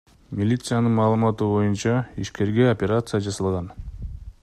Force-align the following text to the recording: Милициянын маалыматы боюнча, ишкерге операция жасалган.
Милициянын 0.37 0.95
маалыматы 0.99 1.49
боюнча, 1.51 1.95
ишкерге 2.25 2.67
операция 2.75 3.25
жасалган. 3.29 3.73